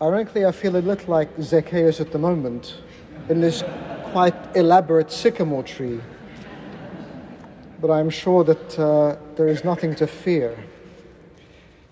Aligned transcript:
Ironically, 0.00 0.44
I 0.44 0.52
feel 0.52 0.76
a 0.76 0.84
little 0.84 1.10
like 1.10 1.30
Zacchaeus 1.40 2.02
at 2.02 2.12
the 2.12 2.18
moment 2.18 2.76
in 3.30 3.40
this 3.40 3.64
quite 4.12 4.34
elaborate 4.54 5.10
sycamore 5.10 5.62
tree. 5.62 5.98
But 7.80 7.90
I'm 7.90 8.10
sure 8.10 8.44
that 8.44 8.78
uh, 8.78 9.16
there 9.36 9.48
is 9.48 9.64
nothing 9.64 9.94
to 9.94 10.06
fear. 10.06 10.54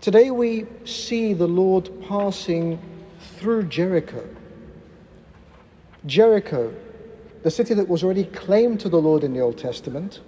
Today 0.00 0.32
we 0.32 0.66
see 0.84 1.32
the 1.32 1.46
Lord 1.46 1.90
passing 2.08 2.80
through 3.36 3.68
Jericho. 3.68 4.28
Jericho, 6.04 6.74
the 7.44 7.52
city 7.52 7.74
that 7.74 7.88
was 7.88 8.02
already 8.02 8.24
claimed 8.24 8.80
to 8.80 8.88
the 8.88 9.00
Lord 9.00 9.22
in 9.22 9.32
the 9.32 9.38
Old 9.38 9.58
Testament, 9.58 10.18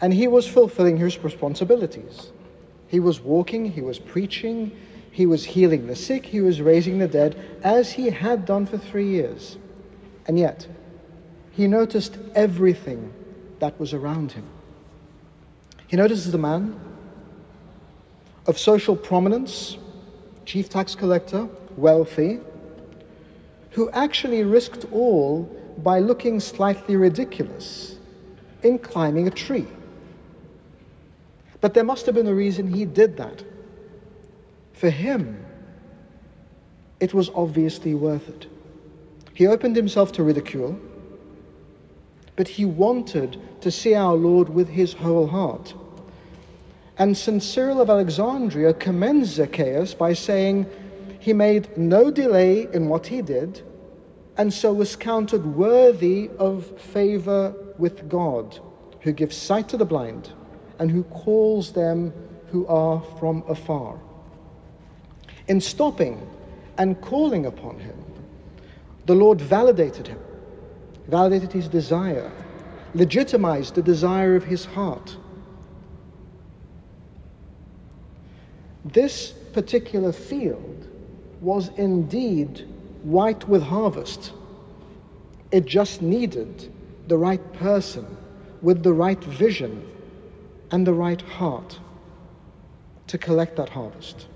and 0.00 0.12
he 0.12 0.26
was 0.26 0.48
fulfilling 0.48 0.96
his 0.96 1.16
responsibilities. 1.18 2.32
He 2.88 2.98
was 2.98 3.20
walking, 3.20 3.70
he 3.70 3.82
was 3.82 4.00
preaching, 4.00 4.76
he 5.16 5.24
was 5.24 5.46
healing 5.46 5.86
the 5.86 5.96
sick, 5.96 6.26
he 6.26 6.42
was 6.42 6.60
raising 6.60 6.98
the 6.98 7.08
dead, 7.08 7.34
as 7.62 7.90
he 7.90 8.10
had 8.10 8.44
done 8.44 8.66
for 8.66 8.76
three 8.76 9.08
years. 9.08 9.56
And 10.26 10.38
yet, 10.38 10.66
he 11.52 11.66
noticed 11.66 12.18
everything 12.34 13.14
that 13.58 13.80
was 13.80 13.94
around 13.94 14.32
him. 14.32 14.44
He 15.86 15.96
notices 15.96 16.34
a 16.34 16.38
man 16.38 16.78
of 18.46 18.58
social 18.58 18.94
prominence, 18.94 19.78
chief 20.44 20.68
tax 20.68 20.94
collector, 20.94 21.48
wealthy, 21.78 22.40
who 23.70 23.88
actually 23.92 24.44
risked 24.44 24.84
all 24.92 25.44
by 25.78 25.98
looking 25.98 26.40
slightly 26.40 26.94
ridiculous 26.94 27.96
in 28.62 28.78
climbing 28.78 29.28
a 29.28 29.30
tree. 29.30 29.66
But 31.62 31.72
there 31.72 31.84
must 31.84 32.04
have 32.04 32.14
been 32.14 32.26
a 32.26 32.34
reason 32.34 32.68
he 32.68 32.84
did 32.84 33.16
that. 33.16 33.42
For 34.76 34.90
him, 34.90 35.42
it 37.00 37.14
was 37.14 37.30
obviously 37.34 37.94
worth 37.94 38.28
it. 38.28 38.46
He 39.32 39.46
opened 39.46 39.74
himself 39.74 40.12
to 40.12 40.22
ridicule, 40.22 40.78
but 42.36 42.46
he 42.46 42.66
wanted 42.66 43.38
to 43.62 43.70
see 43.70 43.94
our 43.94 44.14
Lord 44.14 44.50
with 44.50 44.68
his 44.68 44.92
whole 44.92 45.26
heart. 45.26 45.72
And 46.98 47.16
St. 47.16 47.42
Cyril 47.42 47.80
of 47.80 47.88
Alexandria 47.88 48.74
commends 48.74 49.30
Zacchaeus 49.30 49.94
by 49.94 50.12
saying 50.12 50.66
he 51.20 51.32
made 51.32 51.78
no 51.78 52.10
delay 52.10 52.68
in 52.70 52.90
what 52.90 53.06
he 53.06 53.22
did, 53.22 53.62
and 54.36 54.52
so 54.52 54.74
was 54.74 54.94
counted 54.94 55.56
worthy 55.56 56.28
of 56.38 56.66
favor 56.78 57.54
with 57.78 58.10
God, 58.10 58.58
who 59.00 59.12
gives 59.12 59.38
sight 59.38 59.70
to 59.70 59.78
the 59.78 59.86
blind 59.86 60.30
and 60.78 60.90
who 60.90 61.02
calls 61.04 61.72
them 61.72 62.12
who 62.48 62.66
are 62.66 63.02
from 63.18 63.42
afar. 63.48 63.98
In 65.48 65.60
stopping 65.60 66.20
and 66.78 67.00
calling 67.00 67.46
upon 67.46 67.78
him, 67.78 67.96
the 69.06 69.14
Lord 69.14 69.40
validated 69.40 70.08
him, 70.08 70.18
validated 71.08 71.52
his 71.52 71.68
desire, 71.68 72.30
legitimized 72.94 73.74
the 73.74 73.82
desire 73.82 74.34
of 74.34 74.44
his 74.44 74.64
heart. 74.64 75.16
This 78.84 79.32
particular 79.52 80.12
field 80.12 80.88
was 81.40 81.70
indeed 81.76 82.66
white 83.02 83.48
with 83.48 83.62
harvest. 83.62 84.32
It 85.52 85.66
just 85.66 86.02
needed 86.02 86.72
the 87.06 87.16
right 87.16 87.52
person 87.54 88.04
with 88.62 88.82
the 88.82 88.92
right 88.92 89.22
vision 89.22 89.86
and 90.72 90.86
the 90.86 90.92
right 90.92 91.20
heart 91.22 91.78
to 93.06 93.18
collect 93.18 93.56
that 93.56 93.68
harvest. 93.68 94.26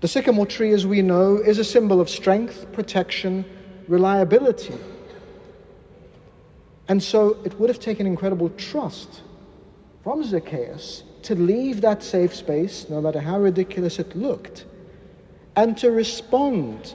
The 0.00 0.08
sycamore 0.08 0.46
tree, 0.46 0.72
as 0.72 0.86
we 0.86 1.02
know, 1.02 1.36
is 1.36 1.58
a 1.58 1.64
symbol 1.64 2.00
of 2.00 2.08
strength, 2.08 2.70
protection, 2.72 3.44
reliability. 3.88 4.74
And 6.86 7.02
so 7.02 7.36
it 7.44 7.58
would 7.58 7.68
have 7.68 7.80
taken 7.80 8.06
incredible 8.06 8.50
trust 8.50 9.22
from 10.04 10.22
Zacchaeus 10.22 11.02
to 11.22 11.34
leave 11.34 11.80
that 11.80 12.02
safe 12.02 12.34
space, 12.34 12.88
no 12.88 13.00
matter 13.00 13.20
how 13.20 13.40
ridiculous 13.40 13.98
it 13.98 14.14
looked, 14.14 14.64
and 15.56 15.76
to 15.78 15.90
respond 15.90 16.94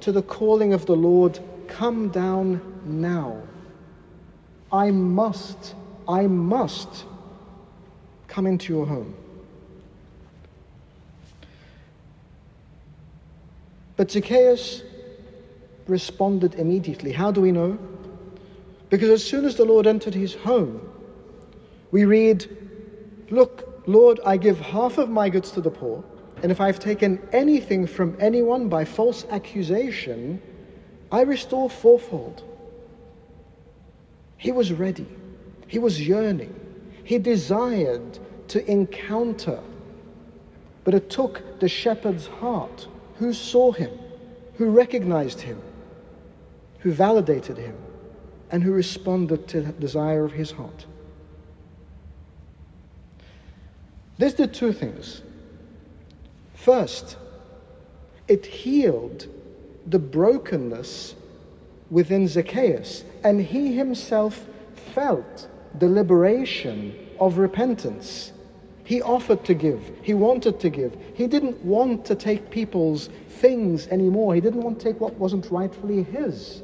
to 0.00 0.12
the 0.12 0.22
calling 0.22 0.72
of 0.72 0.86
the 0.86 0.94
Lord 0.94 1.40
come 1.66 2.10
down 2.10 2.60
now. 2.84 3.42
I 4.70 4.92
must, 4.92 5.74
I 6.08 6.28
must 6.28 7.04
come 8.28 8.46
into 8.46 8.72
your 8.72 8.86
home. 8.86 9.14
But 13.96 14.10
Zacchaeus 14.10 14.82
responded 15.86 16.54
immediately. 16.56 17.12
How 17.12 17.30
do 17.30 17.40
we 17.40 17.52
know? 17.52 17.78
Because 18.90 19.10
as 19.10 19.24
soon 19.24 19.44
as 19.44 19.56
the 19.56 19.64
Lord 19.64 19.86
entered 19.86 20.14
his 20.14 20.34
home, 20.34 20.80
we 21.90 22.04
read, 22.04 22.46
Look, 23.30 23.86
Lord, 23.86 24.20
I 24.24 24.36
give 24.36 24.60
half 24.60 24.98
of 24.98 25.08
my 25.08 25.28
goods 25.28 25.50
to 25.52 25.60
the 25.60 25.70
poor, 25.70 26.04
and 26.42 26.52
if 26.52 26.60
I've 26.60 26.78
taken 26.78 27.20
anything 27.32 27.86
from 27.86 28.16
anyone 28.20 28.68
by 28.68 28.84
false 28.84 29.24
accusation, 29.30 30.40
I 31.10 31.22
restore 31.22 31.70
fourfold. 31.70 32.42
He 34.36 34.52
was 34.52 34.72
ready, 34.72 35.06
he 35.66 35.78
was 35.78 36.06
yearning, 36.06 36.54
he 37.04 37.18
desired 37.18 38.18
to 38.48 38.70
encounter. 38.70 39.60
But 40.84 40.94
it 40.94 41.10
took 41.10 41.42
the 41.58 41.68
shepherd's 41.68 42.26
heart 42.26 42.86
who 43.18 43.32
saw 43.32 43.72
him, 43.72 43.90
who 44.54 44.70
recognized 44.70 45.40
him, 45.40 45.60
who 46.80 46.92
validated 46.92 47.56
him, 47.56 47.76
and 48.50 48.62
who 48.62 48.72
responded 48.72 49.48
to 49.48 49.60
the 49.60 49.72
desire 49.72 50.24
of 50.24 50.32
his 50.32 50.50
heart. 50.50 50.86
This 54.18 54.34
did 54.34 54.54
two 54.54 54.72
things. 54.72 55.22
First, 56.54 57.16
it 58.28 58.46
healed 58.46 59.26
the 59.86 59.98
brokenness 59.98 61.14
within 61.90 62.26
Zacchaeus, 62.26 63.04
and 63.22 63.40
he 63.40 63.74
himself 63.76 64.46
felt 64.94 65.48
the 65.78 65.88
liberation 65.88 66.94
of 67.20 67.38
repentance. 67.38 68.32
He 68.86 69.02
offered 69.02 69.44
to 69.46 69.54
give. 69.54 69.90
He 70.02 70.14
wanted 70.14 70.60
to 70.60 70.70
give. 70.70 70.96
He 71.14 71.26
didn't 71.26 71.62
want 71.64 72.04
to 72.04 72.14
take 72.14 72.50
people's 72.50 73.10
things 73.28 73.88
anymore. 73.88 74.36
He 74.36 74.40
didn't 74.40 74.62
want 74.62 74.78
to 74.78 74.84
take 74.84 75.00
what 75.00 75.14
wasn't 75.14 75.50
rightfully 75.50 76.04
his. 76.04 76.62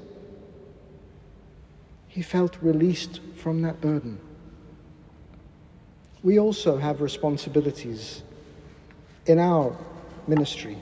He 2.07 2.23
felt 2.23 2.57
released 2.63 3.19
from 3.35 3.63
that 3.63 3.81
burden. 3.81 4.21
We 6.23 6.39
also 6.39 6.77
have 6.77 7.01
responsibilities 7.01 8.23
in 9.27 9.41
our 9.41 9.77
ministry. 10.29 10.79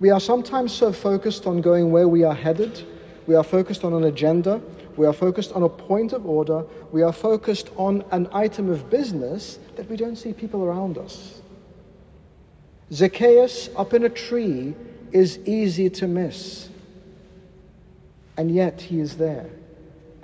We 0.00 0.08
are 0.08 0.20
sometimes 0.20 0.72
so 0.72 0.90
focused 0.90 1.46
on 1.46 1.60
going 1.60 1.92
where 1.92 2.08
we 2.08 2.24
are 2.24 2.34
headed, 2.34 2.82
we 3.26 3.34
are 3.34 3.44
focused 3.44 3.84
on 3.84 3.92
an 3.92 4.04
agenda, 4.04 4.62
we 4.98 5.06
are 5.06 5.12
focused 5.12 5.52
on 5.52 5.62
a 5.62 5.68
point 5.68 6.12
of 6.12 6.26
order. 6.26 6.64
We 6.90 7.02
are 7.02 7.12
focused 7.12 7.70
on 7.76 8.04
an 8.10 8.28
item 8.32 8.68
of 8.68 8.90
business 8.90 9.58
that 9.76 9.88
we 9.88 9.96
don't 9.96 10.16
see 10.16 10.32
people 10.32 10.64
around 10.64 10.98
us. 10.98 11.40
Zacchaeus 12.92 13.70
up 13.76 13.94
in 13.94 14.04
a 14.04 14.08
tree 14.08 14.74
is 15.12 15.38
easy 15.46 15.88
to 15.90 16.08
miss. 16.08 16.68
And 18.36 18.50
yet 18.50 18.80
he 18.80 18.98
is 18.98 19.16
there. 19.16 19.48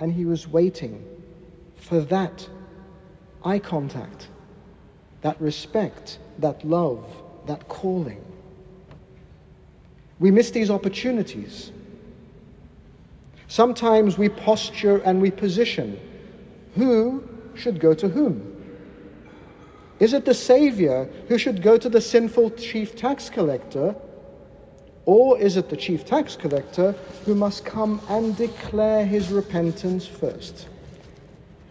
And 0.01 0.11
he 0.11 0.25
was 0.25 0.45
waiting 0.45 1.01
for 1.77 2.01
that 2.01 2.47
eye 3.45 3.59
contact, 3.59 4.27
that 5.21 5.39
respect, 5.39 6.19
that 6.39 6.65
love, 6.65 7.05
that 7.45 7.69
calling. 7.69 8.23
We 10.19 10.31
miss 10.31 10.51
these 10.51 10.69
opportunities. 10.69 11.71
Sometimes 13.55 14.17
we 14.17 14.27
posture 14.27 14.97
and 14.97 15.21
we 15.21 15.31
position. 15.31 15.97
Who 16.73 17.23
should 17.53 17.79
go 17.79 17.93
to 17.93 18.09
whom? 18.09 18.35
Is 19.97 20.11
it 20.11 20.25
the 20.25 20.33
Savior 20.33 21.09
who 21.29 21.37
should 21.37 21.61
go 21.61 21.77
to 21.77 21.87
the 21.87 22.01
sinful 22.01 22.49
chief 22.57 22.97
tax 22.97 23.29
collector? 23.29 23.95
Or 25.05 25.39
is 25.39 25.55
it 25.55 25.69
the 25.69 25.77
chief 25.77 26.03
tax 26.03 26.35
collector 26.35 26.95
who 27.23 27.33
must 27.33 27.63
come 27.63 28.01
and 28.09 28.35
declare 28.35 29.05
his 29.05 29.31
repentance 29.31 30.05
first? 30.05 30.67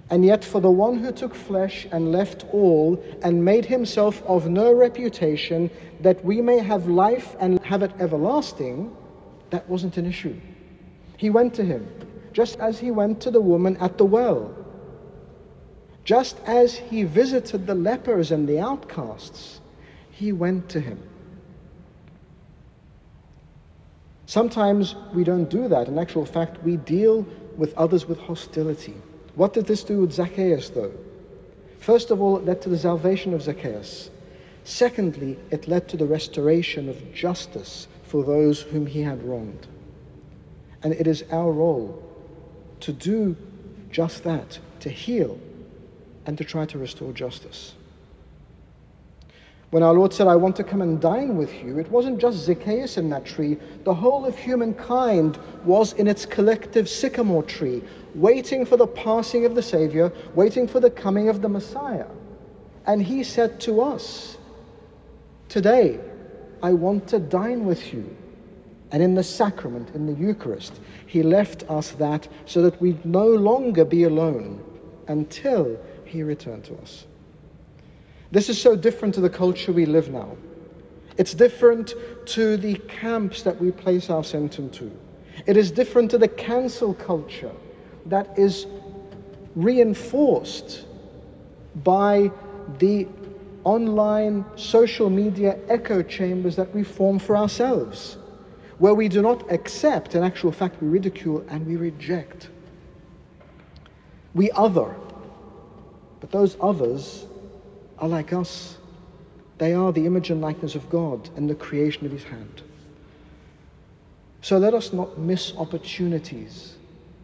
And 0.09 0.25
yet, 0.25 0.43
for 0.43 0.63
the 0.63 0.71
one 0.71 0.97
who 0.97 1.13
took 1.13 1.35
flesh 1.35 1.87
and 1.93 2.11
left 2.11 2.47
all 2.51 2.99
and 3.23 3.45
made 3.45 3.67
himself 3.67 4.23
of 4.23 4.49
no 4.49 4.73
reputation, 4.73 5.71
that 6.01 6.25
we 6.25 6.41
may 6.41 6.61
have 6.61 6.89
life 6.89 7.37
and 7.41 7.63
have 7.63 7.83
it 7.83 7.93
everlasting, 8.01 8.91
that 9.51 9.69
wasn't 9.69 9.99
an 9.99 10.07
issue. 10.07 10.41
He 11.17 11.31
went 11.31 11.55
to 11.55 11.65
him, 11.65 11.87
just 12.33 12.59
as 12.59 12.79
he 12.79 12.91
went 12.91 13.21
to 13.23 13.31
the 13.31 13.41
woman 13.41 13.77
at 13.79 13.99
the 13.99 14.05
well. 14.05 14.53
Just 16.05 16.37
as 16.47 16.75
he 16.77 17.05
visited 17.05 17.67
the 17.67 17.75
lepers 17.75 18.31
and 18.31 18.49
the 18.49 18.61
outcasts, 18.61 19.61
he 20.11 20.33
went 20.33 20.69
to 20.71 20.81
him. 20.81 20.99
Sometimes 24.27 24.95
we 25.15 25.25
don't 25.25 25.49
do 25.49 25.69
that. 25.69 25.89
In 25.89 25.99
actual 25.99 26.27
fact, 26.27 26.63
we 26.63 26.77
deal 26.77 27.27
with 27.57 27.75
others 27.77 28.07
with 28.09 28.19
hostility. 28.19 28.95
What 29.35 29.53
did 29.53 29.67
this 29.67 29.85
do 29.85 30.01
with 30.01 30.13
Zacchaeus, 30.13 30.71
though? 30.71 30.93
First 31.79 32.11
of 32.11 32.21
all, 32.21 32.39
it 32.39 32.45
led 32.45 32.63
to 32.63 32.69
the 32.69 32.79
salvation 32.79 33.35
of 33.35 33.43
Zacchaeus. 33.43 34.11
Secondly, 34.65 35.39
it 35.51 35.69
led 35.69 35.89
to 35.89 35.97
the 35.97 36.07
restoration 36.07 36.89
of 36.89 37.15
justice 37.15 37.87
for 38.03 38.25
those 38.25 38.63
whom 38.63 38.87
he 38.87 39.03
had 39.03 39.23
wronged. 39.23 39.67
And 40.85 40.93
it 40.93 41.07
is 41.07 41.25
our 41.33 41.51
role 41.51 42.01
to 42.81 42.93
do 42.93 43.35
just 43.91 44.23
that, 44.25 44.59
to 44.81 44.91
heal 44.91 45.39
and 46.27 46.37
to 46.39 46.45
try 46.45 46.67
to 46.67 46.79
restore 46.79 47.13
justice. 47.13 47.75
When 49.71 49.83
our 49.83 49.95
Lord 49.95 50.13
said, 50.13 50.29
I 50.29 50.37
want 50.37 50.55
to 50.57 50.63
come 50.63 50.83
and 50.83 51.01
dine 51.01 51.37
with 51.37 51.53
you, 51.65 51.79
it 51.79 51.91
wasn't 51.91 52.21
just 52.21 52.45
Zacchaeus 52.45 52.97
in 52.97 53.09
that 53.11 53.25
tree. 53.25 53.57
The 53.83 53.95
whole 53.95 54.25
of 54.25 54.39
humankind 54.39 55.37
was 55.65 55.95
in 55.95 56.07
its 56.07 56.25
collective 56.25 56.89
sycamore 56.89 57.43
tree, 57.43 57.83
waiting 58.15 58.65
for 58.65 58.77
the 58.77 58.87
passing 58.87 59.47
of 59.47 59.57
the 59.57 59.63
Savior, 59.63 60.13
waiting 60.37 60.69
for 60.69 60.79
the 60.79 60.91
coming 60.91 61.29
of 61.29 61.43
the 61.43 61.49
Messiah. 61.49 62.07
And 62.87 63.03
he 63.03 63.25
said 63.25 63.61
to 63.63 63.81
us, 63.81 64.37
Today, 65.49 65.99
I 66.63 66.73
want 66.73 67.09
to 67.09 67.19
dine 67.19 67.65
with 67.65 67.93
you. 67.93 68.17
And 68.95 69.03
in 69.03 69.17
the 69.17 69.25
sacrament, 69.25 69.89
in 69.97 70.07
the 70.07 70.13
Eucharist, 70.13 70.79
he 71.09 71.25
left 71.25 71.69
us 71.69 71.91
that 71.99 72.29
so 72.47 72.63
that 72.63 72.81
we'd 72.81 73.05
no 73.05 73.27
longer 73.27 73.85
be 73.85 74.05
alone 74.05 74.63
until 75.09 75.77
he 76.05 76.23
returned 76.23 76.63
to 76.67 76.77
us. 76.77 77.05
This 78.31 78.49
is 78.49 78.63
so 78.63 78.77
different 78.77 79.13
to 79.17 79.21
the 79.21 79.29
culture 79.29 79.73
we 79.73 79.85
live 79.85 80.11
now. 80.11 80.37
It's 81.17 81.35
different 81.35 81.95
to 82.27 82.57
the 82.57 82.77
camps 82.87 83.43
that 83.43 83.61
we 83.61 83.73
place 83.73 84.11
ourselves 84.11 84.61
into. 84.61 84.93
It 85.45 85.57
is 85.57 85.73
different 85.73 86.13
to 86.13 86.19
the 86.19 86.29
cancel 86.29 86.95
culture 86.95 87.51
that 88.07 88.39
is 88.39 88.65
reinforced 89.57 90.87
by 91.83 92.31
the 92.79 93.09
online 93.65 94.45
social 94.55 95.11
media 95.11 95.59
echo 95.69 96.01
chambers 96.01 96.55
that 96.55 96.73
we 96.73 96.85
form 96.85 97.19
for 97.19 97.37
ourselves, 97.37 98.19
where 98.79 98.95
we 98.95 99.09
do 99.09 99.23
not 99.23 99.51
accept, 99.53 100.15
in 100.15 100.23
actual 100.23 100.53
fact, 100.53 100.83
we 100.83 100.89
ridicule 100.89 101.45
and 101.49 101.67
we 101.67 101.77
reject. 101.77 102.49
We 104.35 104.51
other, 104.51 104.95
but 106.21 106.31
those 106.31 106.57
others 106.61 107.25
are 107.99 108.09
like 108.09 108.33
us. 108.33 108.77
They 109.59 109.75
are 109.75 109.93
the 109.93 110.07
image 110.07 110.31
and 110.31 110.41
likeness 110.41 110.75
of 110.75 110.91
God 110.91 111.29
and 111.37 111.49
the 111.49 111.55
creation 111.55 112.05
of 112.05 112.13
His 112.13 112.25
hand. 112.25 112.63
So 114.41 114.59
let 114.59 114.75
us 114.75 114.93
not 114.93 115.19
miss 115.19 115.55
opportunities 115.57 116.77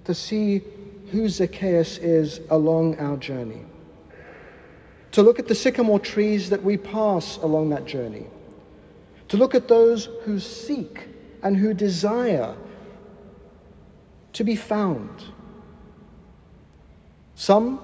to 0.04 0.14
see 0.14 0.62
who 1.10 1.28
Zacchaeus 1.28 1.98
is 1.98 2.40
along 2.48 2.98
our 2.98 3.16
journey. 3.16 3.64
To 5.12 5.22
look 5.22 5.40
at 5.40 5.48
the 5.48 5.54
sycamore 5.54 5.98
trees 5.98 6.50
that 6.50 6.62
we 6.62 6.76
pass 6.76 7.36
along 7.38 7.70
that 7.70 7.84
journey. 7.84 8.26
To 9.28 9.36
look 9.36 9.54
at 9.56 9.66
those 9.66 10.08
who 10.22 10.38
seek 10.38 11.09
and 11.42 11.56
who 11.56 11.74
desire 11.74 12.54
to 14.32 14.44
be 14.44 14.56
found. 14.56 15.24
Some 17.34 17.80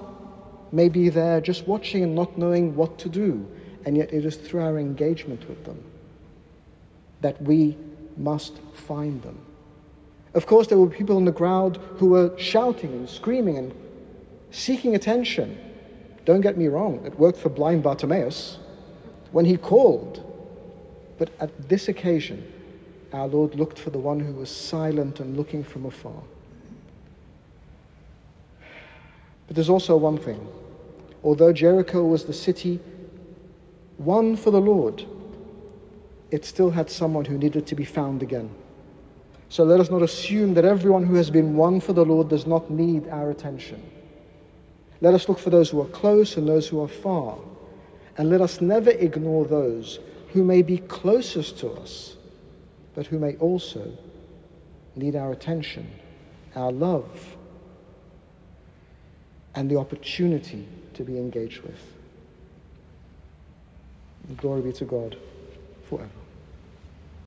may 0.72 0.88
be 0.88 1.08
there 1.08 1.40
just 1.40 1.66
watching 1.66 2.02
and 2.02 2.14
not 2.14 2.36
knowing 2.36 2.76
what 2.76 2.98
to 2.98 3.08
do, 3.08 3.46
and 3.84 3.96
yet 3.96 4.12
it 4.12 4.24
is 4.24 4.36
through 4.36 4.62
our 4.62 4.78
engagement 4.78 5.48
with 5.48 5.64
them 5.64 5.82
that 7.22 7.40
we 7.42 7.76
must 8.16 8.58
find 8.74 9.22
them. 9.22 9.38
Of 10.34 10.46
course, 10.46 10.66
there 10.66 10.78
were 10.78 10.88
people 10.88 11.16
in 11.16 11.24
the 11.24 11.32
crowd 11.32 11.78
who 11.96 12.10
were 12.10 12.36
shouting 12.38 12.92
and 12.92 13.08
screaming 13.08 13.56
and 13.56 13.74
seeking 14.50 14.94
attention. 14.94 15.58
Don't 16.26 16.42
get 16.42 16.58
me 16.58 16.68
wrong, 16.68 17.04
it 17.06 17.18
worked 17.18 17.38
for 17.38 17.48
blind 17.48 17.82
Bartimaeus 17.82 18.58
when 19.32 19.44
he 19.44 19.56
called. 19.56 20.22
But 21.18 21.30
at 21.40 21.68
this 21.68 21.88
occasion, 21.88 22.52
our 23.12 23.26
Lord 23.26 23.54
looked 23.54 23.78
for 23.78 23.90
the 23.90 23.98
one 23.98 24.20
who 24.20 24.32
was 24.32 24.50
silent 24.50 25.20
and 25.20 25.36
looking 25.36 25.62
from 25.62 25.86
afar. 25.86 26.22
But 29.46 29.56
there's 29.56 29.70
also 29.70 29.96
one 29.96 30.18
thing. 30.18 30.46
Although 31.22 31.52
Jericho 31.52 32.04
was 32.04 32.24
the 32.24 32.32
city 32.32 32.80
won 33.98 34.36
for 34.36 34.50
the 34.50 34.60
Lord, 34.60 35.04
it 36.30 36.44
still 36.44 36.70
had 36.70 36.90
someone 36.90 37.24
who 37.24 37.38
needed 37.38 37.66
to 37.68 37.74
be 37.74 37.84
found 37.84 38.22
again. 38.22 38.50
So 39.48 39.64
let 39.64 39.80
us 39.80 39.90
not 39.90 40.02
assume 40.02 40.54
that 40.54 40.64
everyone 40.64 41.04
who 41.04 41.14
has 41.14 41.30
been 41.30 41.56
won 41.56 41.80
for 41.80 41.92
the 41.92 42.04
Lord 42.04 42.28
does 42.28 42.46
not 42.46 42.70
need 42.70 43.08
our 43.08 43.30
attention. 43.30 43.80
Let 45.00 45.14
us 45.14 45.28
look 45.28 45.38
for 45.38 45.50
those 45.50 45.70
who 45.70 45.80
are 45.80 45.86
close 45.86 46.36
and 46.36 46.48
those 46.48 46.66
who 46.66 46.82
are 46.82 46.88
far. 46.88 47.38
And 48.18 48.30
let 48.30 48.40
us 48.40 48.60
never 48.60 48.90
ignore 48.90 49.44
those 49.44 50.00
who 50.32 50.42
may 50.42 50.62
be 50.62 50.78
closest 50.78 51.58
to 51.58 51.70
us, 51.72 52.16
but 52.96 53.06
who 53.06 53.18
may 53.18 53.36
also 53.36 53.92
need 54.96 55.14
our 55.14 55.30
attention, 55.30 55.88
our 56.56 56.72
love, 56.72 57.36
and 59.54 59.70
the 59.70 59.76
opportunity 59.76 60.66
to 60.94 61.04
be 61.04 61.18
engaged 61.18 61.60
with. 61.60 61.78
glory 64.38 64.62
be 64.62 64.72
to 64.72 64.84
God 64.84 65.16
forever. 65.88 66.25